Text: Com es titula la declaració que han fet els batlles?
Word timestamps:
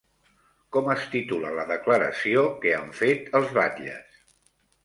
Com 0.77 0.87
es 0.93 1.03
titula 1.15 1.51
la 1.59 1.67
declaració 1.73 2.47
que 2.65 2.75
han 2.79 2.91
fet 3.03 3.31
els 3.41 3.55
batlles? 3.59 4.21